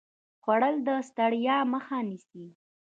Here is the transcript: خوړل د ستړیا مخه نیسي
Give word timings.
خوړل 0.43 0.75
د 0.87 0.89
ستړیا 1.09 1.57
مخه 1.73 1.97
نیسي 2.07 2.45